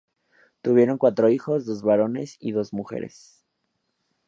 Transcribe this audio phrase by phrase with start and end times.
[0.63, 3.45] Tuvieron cuatro hijos, dos varones y dos mujeres.